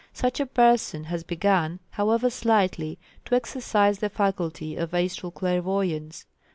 Such 0.13 0.39
a 0.39 0.47
person 0.47 1.03
has 1.03 1.23
begun, 1.23 1.79
however 1.91 2.31
slightly, 2.31 2.97
to 3.25 3.35
exercise 3.35 3.99
the 3.99 4.09
faculty 4.09 4.75
of 4.75 4.95
astral 4.95 5.29
clairvoyance. 5.31 6.25